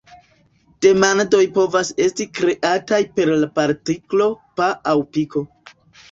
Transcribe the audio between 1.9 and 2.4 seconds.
esti